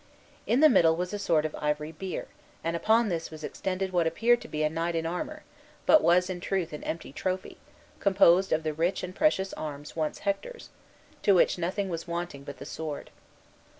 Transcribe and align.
In 0.47 0.61
the 0.61 0.67
middle 0.67 0.95
was 0.95 1.13
a 1.13 1.19
sort 1.19 1.45
of 1.45 1.55
ivory 1.59 1.91
bier, 1.91 2.27
and 2.63 2.75
upon 2.75 3.09
this 3.09 3.29
was 3.29 3.43
extended 3.43 3.91
what 3.93 4.07
appeared 4.07 4.41
to 4.41 4.47
be 4.47 4.63
a 4.63 4.67
knight 4.67 4.95
in 4.95 5.05
armor, 5.05 5.43
but 5.85 6.01
was 6.01 6.27
in 6.27 6.39
truth 6.39 6.73
an 6.73 6.83
empty 6.85 7.13
trophy, 7.13 7.57
composed 7.99 8.51
of 8.51 8.63
the 8.63 8.73
rich 8.73 9.03
and 9.03 9.13
precious 9.13 9.53
arms 9.53 9.95
once 9.95 10.17
Hector's, 10.25 10.69
to 11.21 11.33
which 11.35 11.59
nothing 11.59 11.87
was 11.87 12.07
wanting 12.07 12.43
but 12.43 12.57
the 12.57 12.65
sword. 12.65 13.11